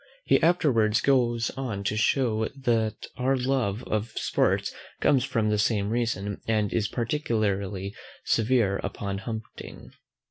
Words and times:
He 0.25 0.41
afterwards 0.41 0.99
goes 0.99 1.51
on 1.51 1.83
to 1.83 1.95
shew 1.95 2.49
that 2.59 3.05
our 3.17 3.37
love 3.37 3.83
of 3.83 4.09
sports 4.15 4.73
comes 4.99 5.23
from 5.23 5.49
the 5.49 5.59
same 5.59 5.91
reason, 5.91 6.41
and 6.47 6.73
is 6.73 6.87
particularly 6.87 7.93
severe 8.25 8.77
upon 8.83 9.19
hunting. 9.19 9.91